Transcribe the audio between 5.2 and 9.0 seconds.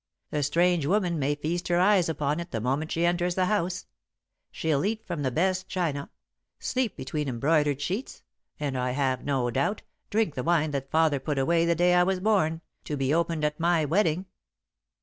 the best china, sleep between embroidered sheets, and, I